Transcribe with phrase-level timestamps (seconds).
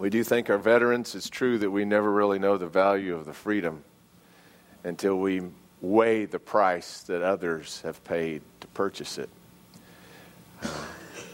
[0.00, 1.14] We do thank our veterans.
[1.14, 3.84] It's true that we never really know the value of the freedom
[4.82, 5.42] until we
[5.82, 9.28] weigh the price that others have paid to purchase it.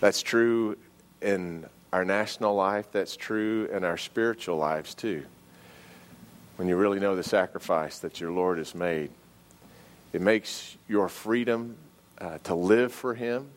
[0.00, 0.76] That's true
[1.22, 5.24] in our national life, that's true in our spiritual lives too.
[6.56, 9.10] When you really know the sacrifice that your Lord has made,
[10.12, 11.76] it makes your freedom
[12.18, 13.48] uh, to live for Him,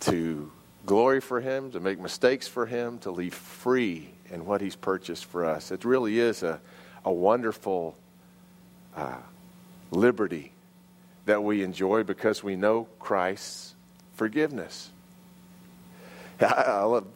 [0.00, 0.50] to
[0.86, 5.24] glory for Him, to make mistakes for Him, to leave free in what He's purchased
[5.24, 5.70] for us.
[5.70, 6.60] It really is a,
[7.04, 7.96] a wonderful
[8.96, 9.16] uh,
[9.90, 10.52] liberty
[11.26, 13.74] that we enjoy because we know Christ's
[14.14, 14.90] forgiveness.
[16.40, 17.06] I, I love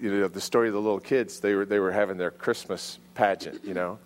[0.00, 1.40] you know the story of the little kids.
[1.40, 3.98] They were they were having their Christmas pageant, you know,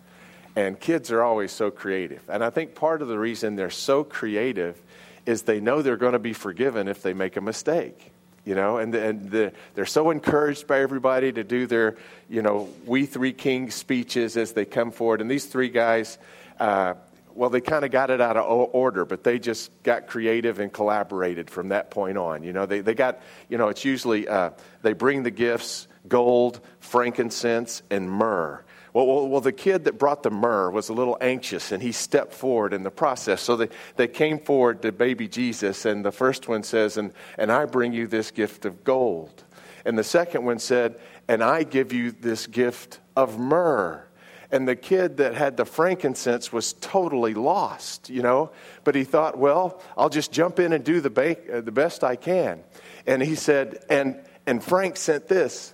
[0.55, 2.21] and kids are always so creative.
[2.29, 4.81] And I think part of the reason they're so creative
[5.25, 8.11] is they know they're going to be forgiven if they make a mistake
[8.45, 11.95] you know and, and the, they're so encouraged by everybody to do their
[12.29, 16.17] you know we three kings speeches as they come forward and these three guys
[16.59, 16.93] uh,
[17.35, 20.71] well, they kind of got it out of order, but they just got creative and
[20.71, 22.43] collaborated from that point on.
[22.43, 26.59] You know, they, they got, you know, it's usually uh, they bring the gifts gold,
[26.79, 28.63] frankincense, and myrrh.
[28.93, 31.93] Well, well, well, the kid that brought the myrrh was a little anxious and he
[31.93, 33.41] stepped forward in the process.
[33.41, 37.51] So they, they came forward to baby Jesus, and the first one says, and, and
[37.51, 39.43] I bring you this gift of gold.
[39.85, 44.05] And the second one said, and I give you this gift of myrrh.
[44.51, 48.51] And the kid that had the frankincense was totally lost, you know.
[48.83, 52.17] But he thought, well, I'll just jump in and do the, ba- the best I
[52.17, 52.61] can.
[53.07, 55.73] And he said, and, and Frank sent this.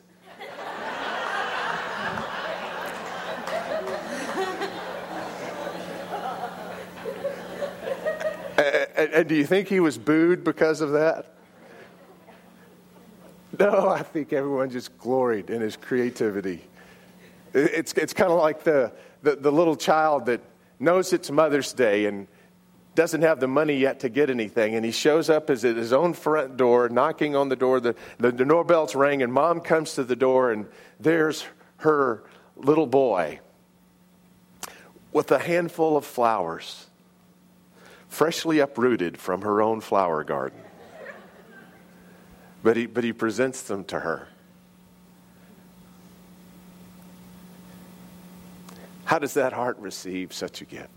[8.96, 11.34] and, and do you think he was booed because of that?
[13.60, 16.62] No, I think everyone just gloried in his creativity.
[17.54, 18.92] It's, it's kind of like the,
[19.24, 20.42] the, the, little child that
[20.80, 22.28] knows it's Mother's Day and
[22.94, 24.76] doesn't have the money yet to get anything.
[24.76, 27.80] And he shows up at his own front door, knocking on the door.
[27.80, 30.68] The, the, the doorbell's ring, and mom comes to the door, and
[31.00, 31.46] there's
[31.78, 32.24] her
[32.58, 33.40] little boy
[35.14, 36.87] with a handful of flowers,
[38.18, 40.60] freshly uprooted from her own flower garden.
[42.64, 44.28] But he, but he presents them to her.
[49.06, 50.90] How does that heart receive such a gift?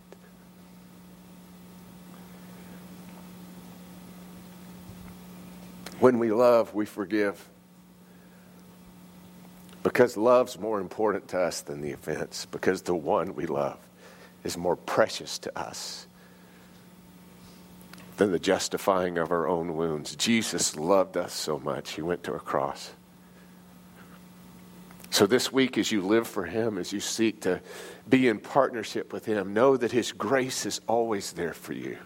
[5.98, 7.47] When we love, we forgive.
[9.82, 12.47] Because love's more important to us than the offense.
[12.47, 13.78] Because the one we love
[14.42, 16.06] is more precious to us
[18.20, 20.14] than the justifying of our own wounds.
[20.14, 22.91] Jesus loved us so much, he went to a cross.
[25.08, 27.62] So, this week, as you live for Him, as you seek to
[28.08, 31.97] be in partnership with Him, know that His grace is always there for you.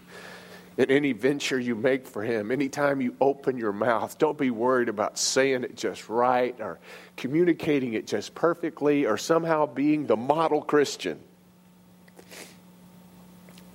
[0.77, 4.89] In any venture you make for Him, anytime you open your mouth, don't be worried
[4.89, 6.79] about saying it just right or
[7.17, 11.19] communicating it just perfectly or somehow being the model Christian.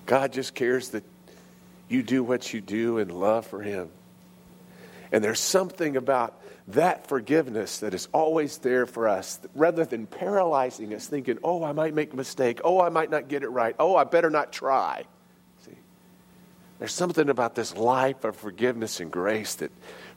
[0.07, 1.05] God just cares that
[1.91, 3.91] you do what you do in love for Him.
[5.13, 10.95] And there's something about that forgiveness that is always there for us, rather than paralyzing
[10.95, 12.61] us, thinking, oh, I might make a mistake.
[12.63, 13.75] Oh, I might not get it right.
[13.79, 15.05] Oh, I better not try.
[15.65, 15.75] See,
[16.79, 19.73] there's something about this life of forgiveness and grace that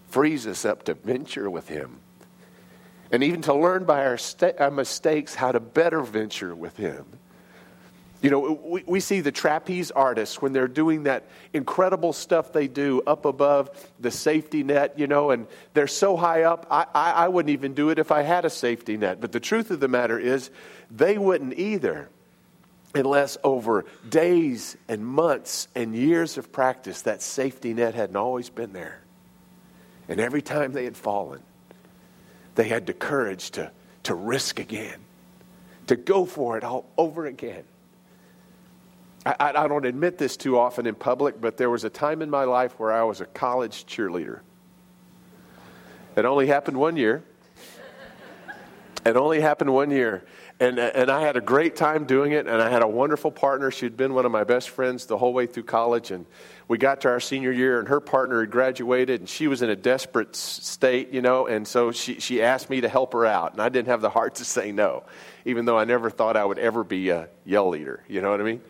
[0.09, 1.97] frees us up to venture with Him.
[3.11, 7.05] And even to learn by our, st- our mistakes how to better venture with Him.
[8.23, 12.69] You know, we, we see the trapeze artists when they're doing that incredible stuff they
[12.69, 13.69] do up above
[13.99, 17.73] the safety net, you know, and they're so high up, I, I, I wouldn't even
[17.73, 19.19] do it if I had a safety net.
[19.19, 20.49] But the truth of the matter is,
[20.89, 22.07] they wouldn't either
[22.95, 28.71] unless over days and months and years of practice, that safety net hadn't always been
[28.71, 29.01] there.
[30.07, 31.41] And every time they had fallen,
[32.55, 33.71] they had the courage to,
[34.03, 34.99] to risk again,
[35.87, 37.63] to go for it all over again.
[39.25, 42.29] I, I, don't admit this too often in public, but there was a time in
[42.29, 44.41] my life where I was a college cheerleader.
[46.15, 47.23] It only happened one year.
[49.05, 50.23] It only happened one year.
[50.59, 53.71] And, and I had a great time doing it, and I had a wonderful partner.
[53.71, 56.11] She'd been one of my best friends the whole way through college.
[56.11, 56.25] And
[56.67, 59.69] we got to our senior year, and her partner had graduated, and she was in
[59.69, 63.53] a desperate state, you know, and so she, she asked me to help her out.
[63.53, 65.03] And I didn't have the heart to say no,
[65.43, 68.03] even though I never thought I would ever be a yell leader.
[68.07, 68.61] You know what I mean?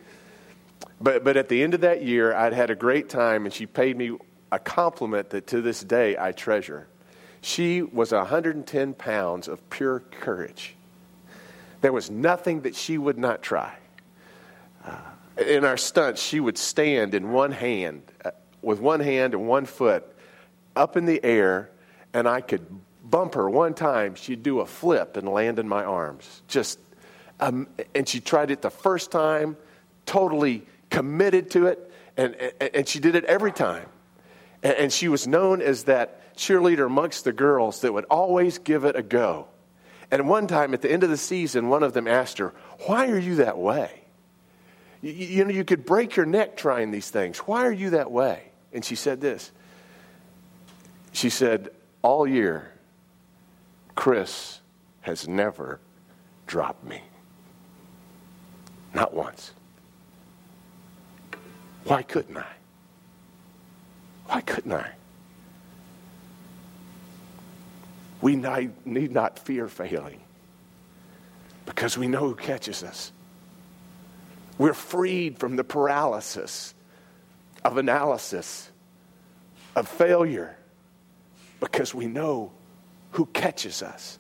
[1.03, 3.65] But, but at the end of that year, I'd had a great time, and she
[3.65, 4.17] paid me
[4.53, 6.87] a compliment that to this day I treasure.
[7.41, 10.77] She was 110 pounds of pure courage.
[11.81, 13.73] There was nothing that she would not try.
[14.85, 14.95] Uh,
[15.45, 19.65] in our stunts, she would stand in one hand, uh, with one hand and one
[19.65, 20.05] foot
[20.73, 21.69] up in the air,
[22.13, 22.65] and I could
[23.03, 24.15] bump her one time.
[24.15, 26.43] She'd do a flip and land in my arms.
[26.47, 26.79] Just,
[27.41, 29.57] um, and she tried it the first time,
[30.05, 33.87] totally committed to it, and, and she did it every time.
[34.61, 38.85] And, and she was known as that cheerleader amongst the girls that would always give
[38.85, 39.47] it a go.
[40.11, 42.53] And one time at the end of the season, one of them asked her,
[42.85, 44.03] Why are you that way?
[45.01, 47.39] You, you know, you could break your neck trying these things.
[47.39, 48.51] Why are you that way?
[48.71, 49.51] And she said this.
[51.11, 51.69] She said,
[52.03, 52.71] All year,
[53.95, 54.59] Chris
[55.01, 55.79] has never
[56.45, 57.01] dropped me.
[58.93, 59.53] Not once.
[61.85, 62.51] Why couldn't I?
[64.27, 64.91] Why couldn't I?
[68.21, 70.21] We need not fear failing
[71.65, 73.11] because we know who catches us.
[74.57, 76.73] We're freed from the paralysis
[77.65, 78.69] of analysis,
[79.75, 80.55] of failure,
[81.59, 82.51] because we know
[83.11, 84.19] who catches us.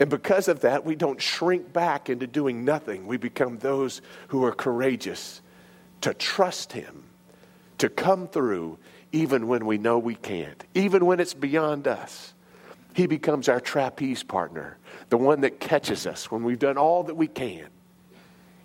[0.00, 3.06] And because of that, we don't shrink back into doing nothing.
[3.06, 5.40] We become those who are courageous
[6.02, 7.04] to trust Him,
[7.78, 8.78] to come through
[9.12, 12.34] even when we know we can't, even when it's beyond us.
[12.94, 14.78] He becomes our trapeze partner,
[15.08, 17.66] the one that catches us when we've done all that we can.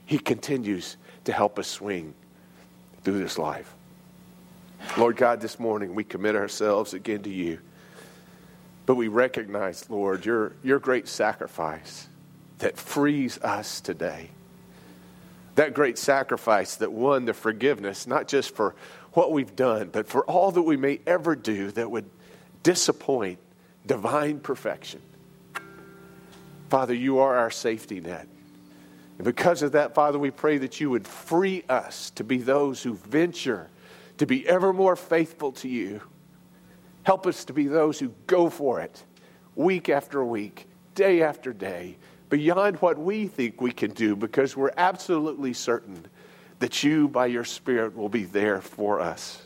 [0.05, 2.13] He continues to help us swing
[3.03, 3.73] through this life.
[4.97, 7.59] Lord God, this morning we commit ourselves again to you.
[8.85, 12.07] But we recognize, Lord, your, your great sacrifice
[12.59, 14.29] that frees us today.
[15.57, 18.75] That great sacrifice that won the forgiveness, not just for
[19.13, 22.07] what we've done, but for all that we may ever do that would
[22.61, 23.39] disappoint
[23.83, 25.01] divine perfection.
[26.69, 28.27] Father, you are our safety net.
[29.17, 32.83] And because of that, Father, we pray that you would free us to be those
[32.83, 33.71] who venture
[34.19, 36.01] to be ever more faithful to you.
[37.01, 39.03] Help us to be those who go for it
[39.55, 41.97] week after week, day after day,
[42.29, 46.05] beyond what we think we can do, because we're absolutely certain
[46.59, 49.41] that you, by your Spirit, will be there for us.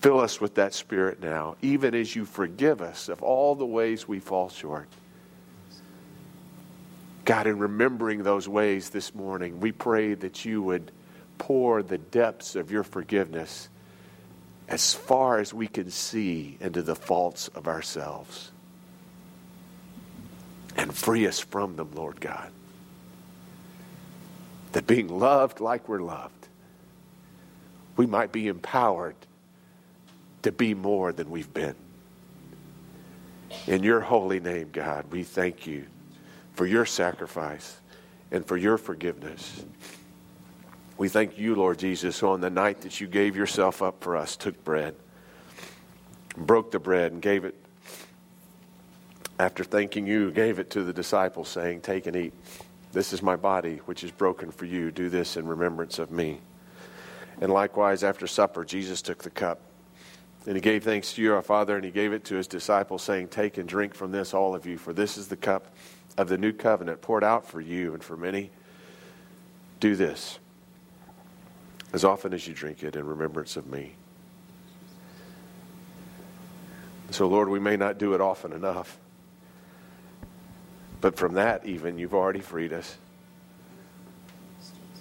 [0.00, 4.08] Fill us with that Spirit now, even as you forgive us of all the ways
[4.08, 4.88] we fall short.
[7.24, 10.90] God, in remembering those ways this morning, we pray that you would
[11.38, 13.68] pour the depths of your forgiveness
[14.68, 18.52] as far as we can see into the faults of ourselves
[20.76, 22.50] and free us from them, Lord God.
[24.72, 26.48] That being loved like we're loved,
[27.96, 29.16] we might be empowered
[30.42, 31.74] to be more than we've been.
[33.66, 35.86] In your holy name, God, we thank you
[36.54, 37.78] for your sacrifice
[38.30, 39.64] and for your forgiveness.
[40.96, 44.36] We thank you, Lord Jesus, on the night that you gave yourself up for us,
[44.36, 44.94] took bread,
[46.36, 47.54] broke the bread, and gave it.
[49.40, 52.34] After thanking you, gave it to the disciples, saying, Take and eat.
[52.92, 54.90] This is my body, which is broken for you.
[54.90, 56.40] Do this in remembrance of me.
[57.40, 59.62] And likewise, after supper, Jesus took the cup.
[60.44, 63.02] And he gave thanks to you, our Father, and he gave it to his disciples,
[63.02, 65.74] saying, Take and drink from this, all of you, for this is the cup
[66.18, 68.50] of the new covenant poured out for you and for many.
[69.80, 70.38] Do this
[71.94, 73.94] as often as you drink it in remembrance of me.
[77.08, 78.98] So, Lord, we may not do it often enough.
[81.00, 82.96] But from that, even, you've already freed us.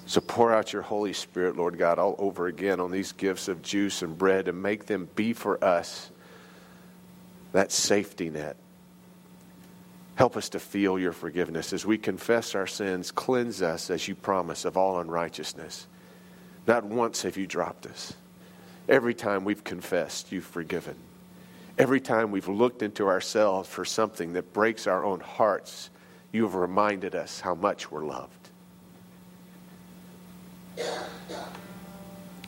[0.05, 3.61] So pour out your Holy Spirit, Lord God, all over again on these gifts of
[3.61, 6.09] juice and bread and make them be for us
[7.51, 8.55] that safety net.
[10.15, 11.73] Help us to feel your forgiveness.
[11.73, 15.87] As we confess our sins, cleanse us as you promise of all unrighteousness.
[16.67, 18.13] Not once have you dropped us.
[18.87, 20.95] Every time we've confessed, you've forgiven.
[21.79, 25.89] Every time we've looked into ourselves for something that breaks our own hearts,
[26.33, 28.49] you have reminded us how much we're loved.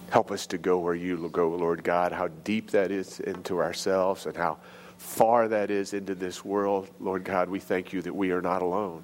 [0.10, 4.26] Help us to go where you go, Lord God, how deep that is into ourselves
[4.26, 4.58] and how
[4.98, 6.90] far that is into this world.
[7.00, 9.02] Lord God, we thank you that we are not alone,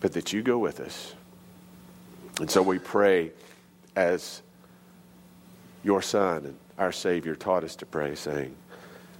[0.00, 1.14] but that you go with us.
[2.40, 3.32] And so we pray
[3.94, 4.40] as
[5.84, 8.56] your Son and our Savior taught us to pray, saying,